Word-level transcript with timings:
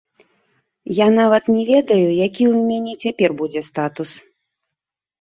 Я 0.99 1.07
нават 1.19 1.43
не 1.59 1.63
ведаю, 1.73 2.07
які 2.25 2.49
у 2.55 2.57
мяне 2.73 2.93
цяпер 3.03 3.29
будзе 3.45 3.61
статус. 3.73 4.09